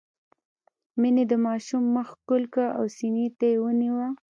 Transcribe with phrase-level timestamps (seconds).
[0.99, 4.07] مينې د ماشوم مخ ښکل کړ او سينې ته يې ونيوه.